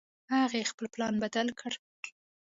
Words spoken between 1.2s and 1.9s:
بدل کړ